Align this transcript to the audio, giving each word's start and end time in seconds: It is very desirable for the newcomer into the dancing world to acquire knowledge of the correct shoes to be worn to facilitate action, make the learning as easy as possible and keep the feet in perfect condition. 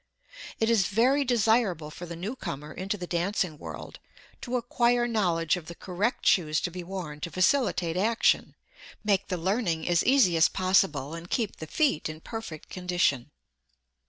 It 0.59 0.67
is 0.71 0.87
very 0.87 1.23
desirable 1.23 1.91
for 1.91 2.07
the 2.07 2.15
newcomer 2.15 2.73
into 2.73 2.97
the 2.97 3.05
dancing 3.05 3.59
world 3.59 3.99
to 4.41 4.55
acquire 4.57 5.05
knowledge 5.07 5.57
of 5.57 5.67
the 5.67 5.75
correct 5.75 6.25
shoes 6.25 6.59
to 6.61 6.71
be 6.71 6.83
worn 6.83 7.19
to 7.19 7.29
facilitate 7.29 7.95
action, 7.95 8.55
make 9.03 9.27
the 9.27 9.37
learning 9.37 9.87
as 9.87 10.03
easy 10.03 10.35
as 10.37 10.49
possible 10.49 11.13
and 11.13 11.29
keep 11.29 11.57
the 11.57 11.67
feet 11.67 12.09
in 12.09 12.19
perfect 12.19 12.67
condition. 12.67 13.29